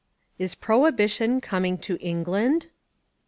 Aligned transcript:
Is 0.39 0.55
Prohibition 0.55 1.41
Coming 1.41 1.77
to 1.77 1.97
England? 1.97 2.69